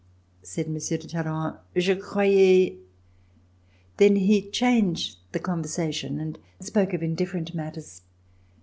[0.41, 2.71] said Monsieur de Talleyrand, "je croyais
[3.97, 8.01] •••Then he changed the conversation and spoke of indifferent matters.